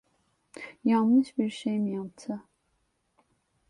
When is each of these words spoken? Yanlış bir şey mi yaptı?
Yanlış 0.85 1.37
bir 1.37 1.49
şey 1.49 1.79
mi 1.79 1.91
yaptı? 1.93 2.43